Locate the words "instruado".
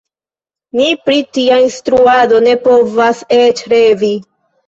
1.65-2.41